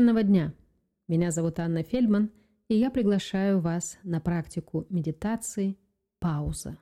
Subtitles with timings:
[0.00, 0.54] Совершенного дня!
[1.08, 2.30] Меня зовут Анна Фельдман,
[2.68, 5.76] и я приглашаю вас на практику медитации
[6.20, 6.78] «Пауза».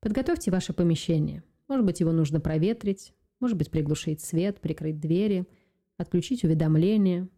[0.00, 1.44] Подготовьте ваше помещение.
[1.68, 5.46] Может быть, его нужно проветрить, может быть, приглушить свет, прикрыть двери,
[5.96, 7.28] отключить уведомления,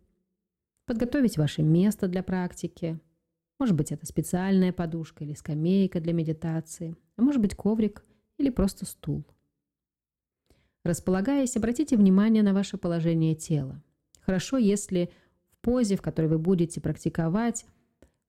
[0.87, 2.98] подготовить ваше место для практики.
[3.59, 8.03] Может быть, это специальная подушка или скамейка для медитации, а может быть, коврик
[8.39, 9.27] или просто стул.
[10.84, 13.83] Располагаясь, обратите внимание на ваше положение тела.
[14.30, 15.11] Хорошо, если
[15.51, 17.66] в позе, в которой вы будете практиковать,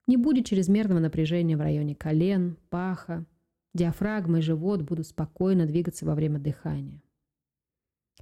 [0.08, 3.24] не будет чрезмерного напряжения в районе колен, паха,
[3.76, 7.04] диафрагма и живот будут спокойно двигаться во время дыхания.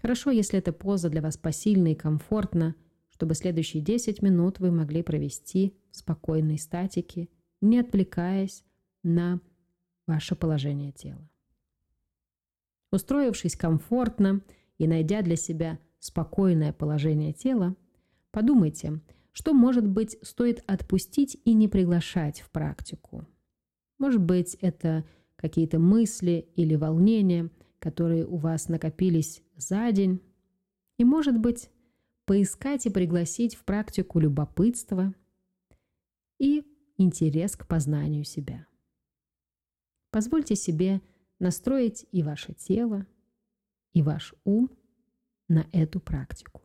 [0.02, 2.76] Хорошо, если эта поза для вас посильна и комфортна,
[3.12, 7.30] чтобы следующие 10 минут вы могли провести в спокойной статике,
[7.62, 8.66] не отвлекаясь
[9.04, 9.40] на
[10.06, 11.30] ваше положение тела.
[12.92, 14.42] Устроившись комфортно
[14.78, 17.76] и найдя для себя спокойное положение тела,
[18.32, 23.28] подумайте, что, может быть, стоит отпустить и не приглашать в практику.
[23.98, 30.22] Может быть, это какие-то мысли или волнения, которые у вас накопились за день.
[30.98, 31.70] И, может быть,
[32.26, 35.14] поискать и пригласить в практику любопытство
[36.38, 36.66] и
[36.98, 38.68] интерес к познанию себя.
[40.12, 41.02] Позвольте себе
[41.40, 43.06] настроить и ваше тело,
[43.94, 44.70] и ваш ум
[45.50, 46.62] на эту практику.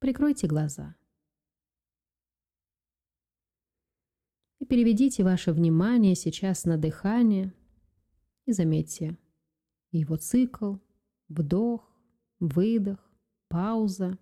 [0.00, 0.96] Прикройте глаза.
[4.58, 7.54] И переведите ваше внимание сейчас на дыхание
[8.44, 9.16] и заметьте
[9.92, 10.76] его цикл,
[11.28, 11.90] вдох,
[12.38, 13.10] выдох,
[13.48, 14.18] пауза.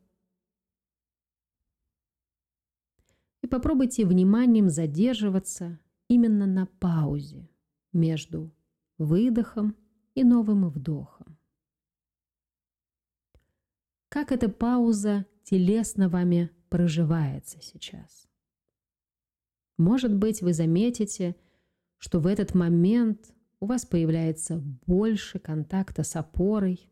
[3.42, 7.48] И попробуйте вниманием задерживаться именно на паузе
[7.92, 8.52] между
[8.98, 11.38] выдохом и новым вдохом.
[14.08, 18.28] Как эта пауза телесно вами проживается сейчас?
[19.76, 21.36] Может быть, вы заметите,
[21.98, 26.90] что в этот момент у вас появляется больше контакта с опорой,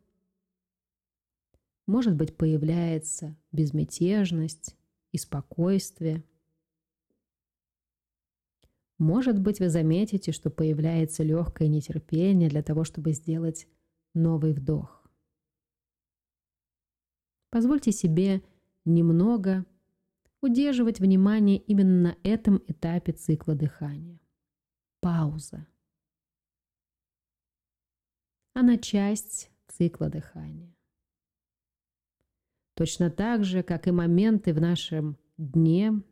[1.87, 4.77] может быть, появляется безмятежность
[5.13, 6.25] и спокойствие.
[8.99, 13.69] Может быть, вы заметите, что появляется легкое нетерпение для того, чтобы сделать
[14.15, 15.07] новый вдох.
[17.51, 18.43] Позвольте себе
[18.85, 19.65] немного
[20.41, 24.21] удерживать внимание именно на этом этапе цикла дыхания.
[25.01, 25.67] Пауза.
[28.55, 30.75] Она часть цикла дыхания.
[32.75, 36.03] Точно так же, как и моменты в нашем дне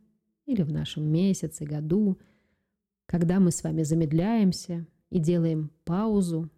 [0.47, 2.19] или в нашем месяце, году,
[3.07, 6.51] когда мы с вами замедляемся и делаем паузу,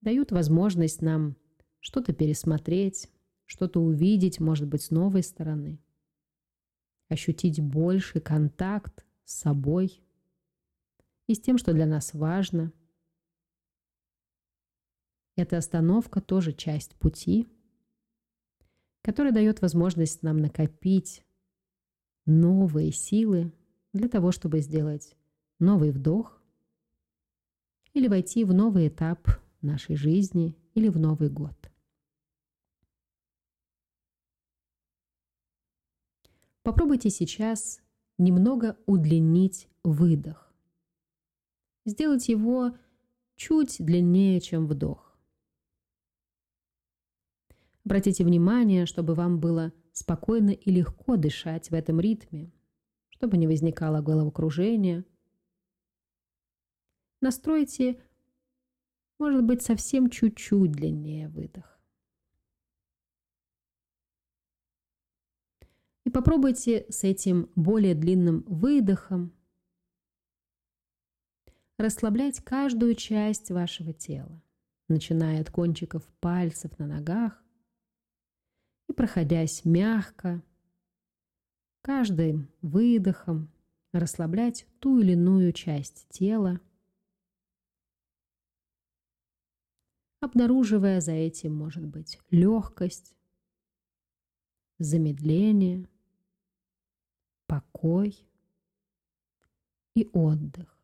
[0.00, 1.36] дают возможность нам
[1.80, 3.10] что-то пересмотреть,
[3.44, 5.78] что-то увидеть, может быть, с новой стороны,
[7.08, 10.02] ощутить больший контакт с собой
[11.26, 12.72] и с тем, что для нас важно.
[15.36, 17.46] Эта остановка тоже часть пути–
[19.06, 21.24] который дает возможность нам накопить
[22.24, 23.52] новые силы
[23.92, 25.14] для того, чтобы сделать
[25.58, 26.42] новый вдох
[27.92, 29.28] или войти в новый этап
[29.62, 31.54] нашей жизни или в Новый год.
[36.62, 37.80] Попробуйте сейчас
[38.18, 40.52] немного удлинить выдох.
[41.84, 42.76] Сделать его
[43.36, 45.16] чуть длиннее, чем вдох.
[47.84, 52.52] Обратите внимание, чтобы вам было спокойно и легко дышать в этом ритме,
[53.10, 55.04] чтобы не возникало головокружения.
[57.20, 58.00] Настройте,
[59.18, 61.80] может быть, совсем чуть-чуть длиннее выдох.
[66.04, 69.32] И попробуйте с этим более длинным выдохом
[71.78, 74.40] расслаблять каждую часть вашего тела,
[74.88, 77.42] начиная от кончиков пальцев на ногах,
[78.88, 80.42] и проходясь мягко,
[81.82, 83.50] каждым выдохом
[83.92, 86.60] расслаблять ту или иную часть тела,
[90.26, 93.14] обнаруживая за этим, может быть, легкость,
[94.78, 95.88] замедление,
[97.46, 98.18] покой
[99.94, 100.78] и отдых.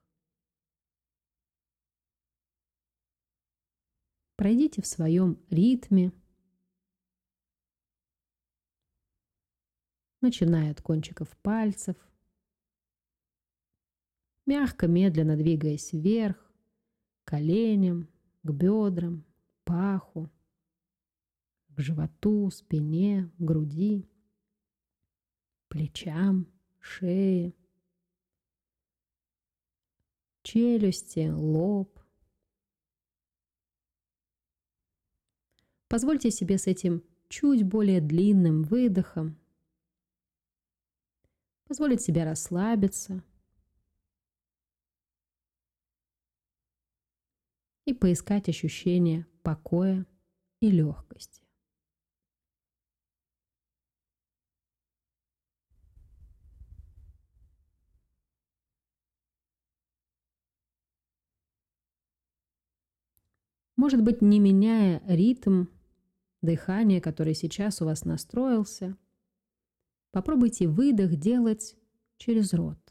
[4.36, 6.12] Пройдите в своем ритме–
[10.22, 11.96] начиная от кончиков пальцев,
[14.46, 16.36] мягко, медленно двигаясь вверх,
[17.24, 18.08] коленям,
[18.42, 19.24] к бедрам,
[19.64, 20.30] паху,
[21.68, 24.08] к животу, спине, груди,
[25.68, 26.46] плечам,
[26.80, 27.54] шее,
[30.42, 31.98] челюсти, лоб.
[35.88, 39.38] Позвольте себе с этим чуть более длинным выдохом
[41.64, 43.24] позволить себе расслабиться
[47.86, 50.06] и поискать ощущение покоя
[50.60, 51.42] и легкости.
[63.76, 65.64] Может быть, не меняя ритм
[66.40, 68.96] дыхания, который сейчас у вас настроился,
[70.10, 71.76] попробуйте выдох делать
[72.16, 72.81] через рот.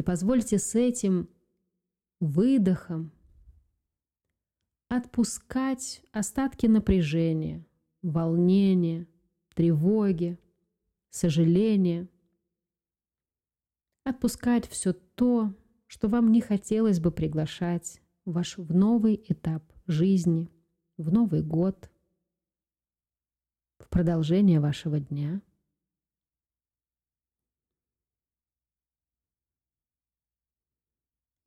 [0.00, 1.28] И позвольте с этим
[2.20, 3.12] выдохом
[4.88, 7.66] отпускать остатки напряжения,
[8.00, 9.06] волнения,
[9.54, 10.38] тревоги,
[11.10, 12.08] сожаления.
[14.04, 15.54] Отпускать все то,
[15.86, 20.48] что вам не хотелось бы приглашать ваш в новый этап жизни,
[20.96, 21.90] в Новый год,
[23.78, 25.42] в продолжение вашего дня–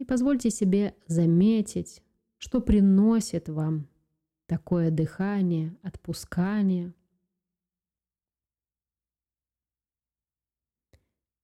[0.04, 2.04] И позвольте себе заметить,
[2.38, 3.88] что приносит вам
[4.48, 6.94] такое дыхание, отпускание.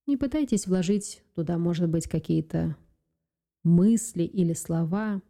[0.08, 2.76] Не пытайтесь вложить туда, может быть, какие-то
[3.64, 5.22] мысли или слова.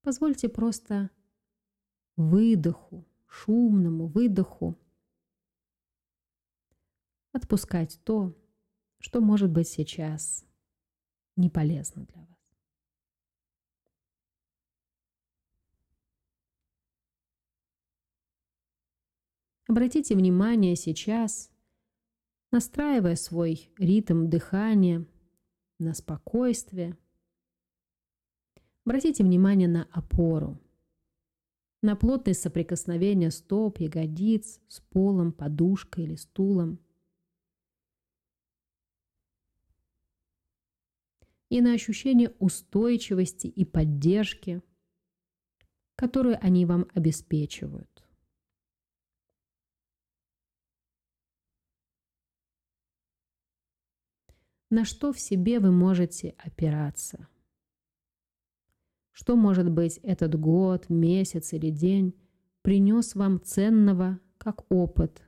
[0.00, 1.10] Позвольте просто
[2.16, 4.76] выдоху, шумному выдоху
[7.30, 8.36] отпускать то,
[9.02, 10.44] что может быть сейчас
[11.36, 12.28] не полезно для вас.
[19.66, 21.50] Обратите внимание сейчас,
[22.52, 25.04] настраивая свой ритм дыхания
[25.80, 26.96] на спокойствие.
[28.84, 30.60] Обратите внимание на опору,
[31.82, 36.78] на плотность соприкосновения стоп, ягодиц с полом, подушкой или стулом–
[41.52, 44.62] и на ощущение устойчивости и поддержки,
[45.96, 48.02] которую они вам обеспечивают.
[54.70, 57.28] На что в себе вы можете опираться?
[59.10, 62.18] Что, может быть, этот год, месяц или день
[62.62, 65.22] принес вам ценного как опыт?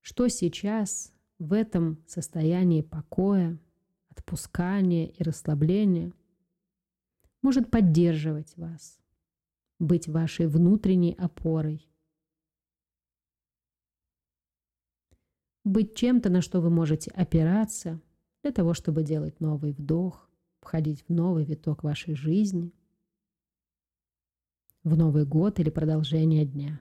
[0.00, 3.58] Что сейчас в этом состоянии покоя,
[4.10, 6.12] отпускания и расслабления
[7.42, 8.98] может поддерживать вас,
[9.78, 11.88] быть вашей внутренней опорой,
[15.64, 18.00] быть чем-то, на что вы можете опираться
[18.42, 20.28] для того, чтобы делать новый вдох,
[20.60, 22.72] входить в новый виток вашей жизни,
[24.84, 26.80] в Новый год или продолжение дня.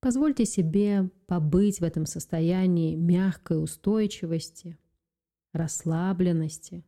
[0.00, 4.78] Позвольте себе побыть в этом состоянии мягкой устойчивости,
[5.52, 6.84] расслабленности,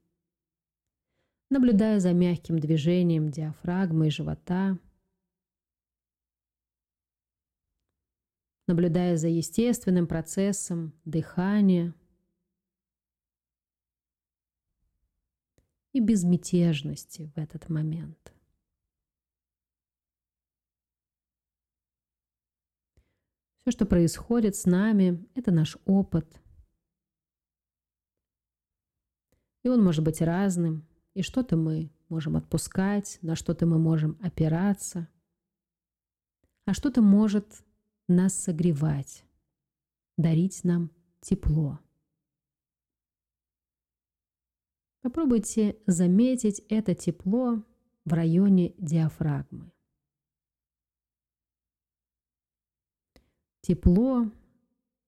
[1.51, 4.79] наблюдая за мягким движением диафрагмы и живота,
[8.69, 11.93] наблюдая за естественным процессом дыхания.
[15.93, 18.33] И безмятежности в этот момент.
[23.71, 26.43] Все, что происходит с нами, это наш опыт.
[29.63, 30.89] И он может быть разным.
[31.15, 35.09] И что-то мы можем отпускать, на что-то мы можем опираться,
[36.65, 37.63] а что-то может
[38.09, 39.25] нас согревать,
[40.19, 41.79] дарить нам тепло.
[45.01, 47.65] Попробуйте заметить это тепло
[48.05, 49.71] в районе диафрагмы.
[53.61, 54.31] Тепло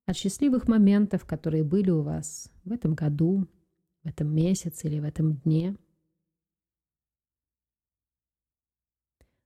[0.07, 3.47] от счастливых моментов, которые были у вас в этом году,
[4.03, 5.77] в этом месяце или в этом дне.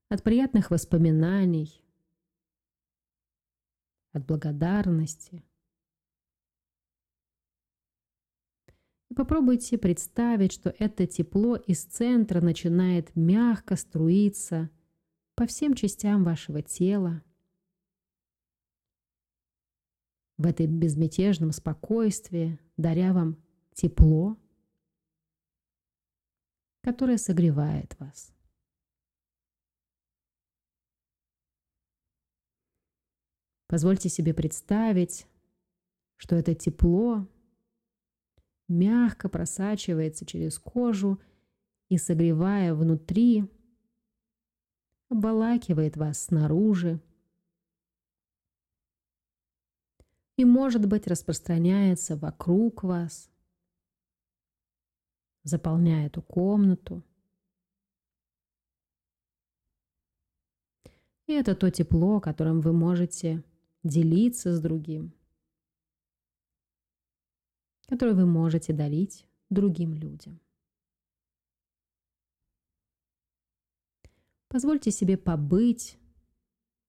[0.09, 1.83] От приятных воспоминаний,
[4.13, 5.45] от благодарности.
[9.11, 14.71] И попробуйте представить, что это тепло из центра начинает мягко струиться
[15.35, 17.23] по всем частям вашего тела,
[20.39, 24.37] в этой безмятежном спокойствии, даря вам тепло,
[26.83, 28.33] которое согревает вас.
[33.69, 35.27] Позвольте себе представить,
[36.17, 37.27] что это тепло
[38.69, 41.21] мягко просачивается через кожу
[41.89, 43.45] и, согревая внутри,
[45.09, 47.01] обволакивает вас снаружи
[50.37, 53.31] и, может быть, распространяется вокруг вас,
[55.45, 57.03] заполняя эту комнату.
[61.27, 63.43] И это то тепло, которым вы можете
[63.83, 65.13] делиться с другим,
[67.89, 70.41] которое вы можете дарить другим людям.
[74.49, 75.99] Позвольте себе побыть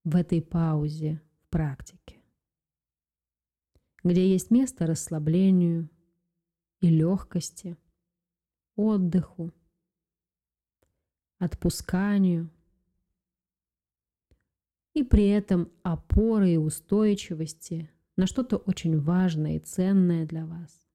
[0.04, 2.17] в этой паузе в практике,
[4.08, 5.88] где есть место расслаблению
[6.80, 7.76] и легкости,
[8.76, 9.52] отдыху,
[11.38, 12.50] отпусканию
[14.94, 20.88] и при этом опоры и устойчивости на что-то очень важное и ценное для вас.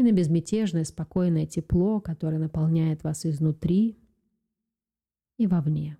[0.00, 3.98] и на безмятежное, спокойное тепло, которое наполняет вас изнутри
[5.36, 5.98] и вовне.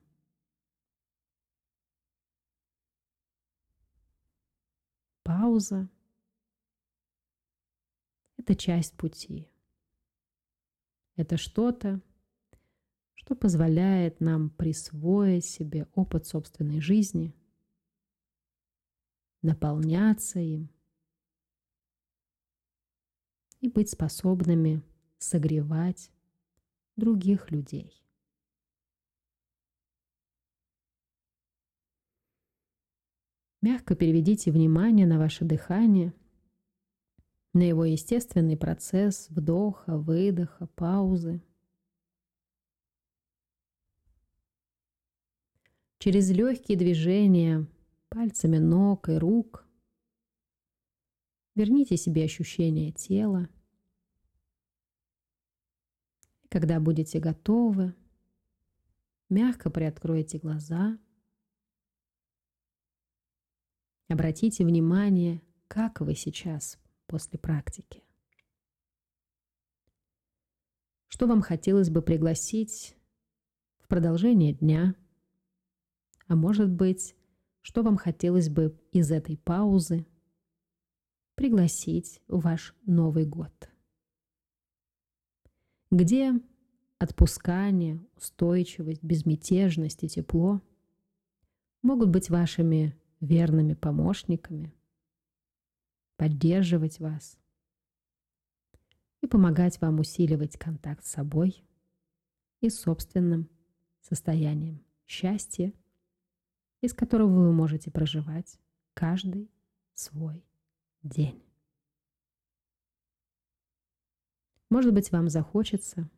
[5.30, 5.88] Пауза–
[8.36, 9.48] это часть пути.
[11.14, 12.00] Это что-то,
[13.14, 17.32] что позволяет нам присвоить себе опыт собственной жизни,
[19.40, 20.68] наполняться им–
[23.60, 24.82] и быть способными
[25.18, 26.10] согревать
[26.96, 28.02] других людей.
[33.62, 36.14] Мягко переведите внимание на ваше дыхание,
[37.52, 41.42] на его естественный процесс вдоха, выдоха, паузы.
[45.98, 47.66] Через легкие движения
[48.08, 49.66] пальцами ног и рук
[51.54, 53.48] Верните себе ощущение тела.
[56.48, 57.94] когда будете готовы,
[59.28, 60.98] мягко приоткройте глаза.
[64.10, 68.02] Обратите внимание, как вы сейчас после практики.
[71.06, 72.96] Что вам хотелось бы пригласить
[73.78, 74.96] в продолжение дня?
[76.26, 77.14] А может быть,
[77.62, 80.04] что вам хотелось бы из этой паузы
[81.36, 83.70] пригласить в ваш Новый год.
[85.92, 86.32] Где
[86.98, 90.60] отпускание, устойчивость, безмятежность и тепло
[91.82, 94.74] могут быть вашими верными помощниками,
[96.16, 97.38] поддерживать вас
[99.22, 101.62] и помогать вам усиливать контакт с собой
[102.60, 103.48] и собственным
[104.00, 105.72] состоянием счастья,
[106.80, 108.58] из которого вы можете проживать
[108.94, 109.50] каждый
[109.94, 110.44] свой
[111.02, 111.42] день.
[114.70, 116.08] Может быть, вам захочется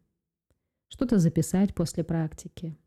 [0.88, 2.78] что-то записать после практики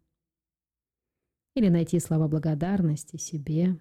[1.56, 3.80] или найти слова благодарности себе,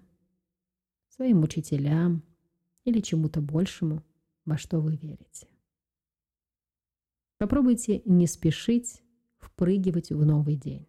[1.15, 2.23] своим учителям
[2.83, 4.03] или чему-то большему,
[4.43, 5.47] во что вы верите.
[7.37, 9.01] Попробуйте не спешить
[9.37, 10.87] впрыгивать в новый день.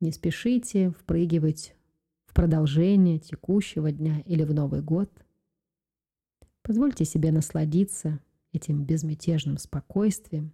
[0.00, 1.74] Не спешите впрыгивать
[2.26, 5.10] в продолжение текущего дня или в Новый год.
[6.62, 8.20] Позвольте себе насладиться
[8.52, 10.52] этим безмятежным спокойствием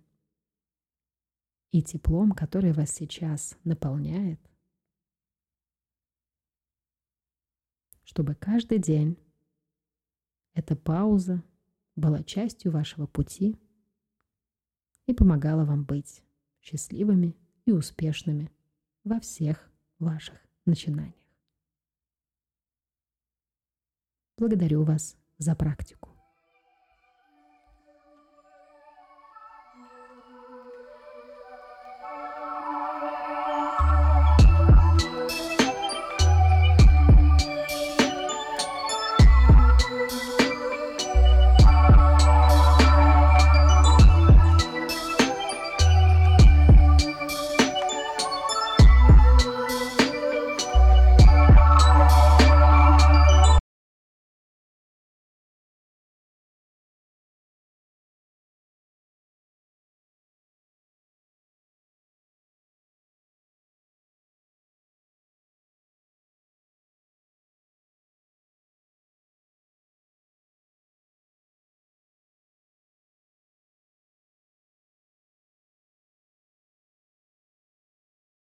[1.72, 4.40] и теплом, которое вас сейчас наполняет,
[8.04, 9.18] чтобы каждый день
[10.52, 11.42] эта пауза
[11.96, 13.58] была частью вашего пути
[15.06, 16.22] и помогала вам быть
[16.60, 18.50] счастливыми и успешными
[19.04, 21.14] во всех ваших начинаниях.
[24.36, 26.13] Благодарю вас за практику.